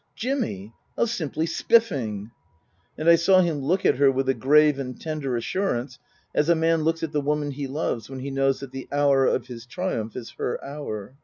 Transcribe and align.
"Jimmy! 0.25 0.73
How 0.97 1.05
simply 1.05 1.45
spiffing!" 1.45 2.31
And 2.97 3.07
I 3.07 3.13
saw 3.13 3.41
him 3.41 3.59
look 3.59 3.85
at 3.85 3.97
her 3.97 4.11
with 4.11 4.27
a 4.29 4.33
grave 4.33 4.79
and 4.79 4.99
tender 4.99 5.37
assurance, 5.37 5.99
as 6.33 6.49
a 6.49 6.55
man 6.55 6.81
looks 6.81 7.03
at 7.03 7.11
the 7.11 7.21
woman 7.21 7.51
he 7.51 7.67
loves 7.67 8.09
when 8.09 8.21
he 8.21 8.31
knows 8.31 8.61
that 8.61 8.71
the 8.71 8.87
hour 8.91 9.27
of 9.27 9.45
his 9.45 9.67
triumph 9.67 10.15
is 10.15 10.31
her 10.39 10.59
hour. 10.65 11.17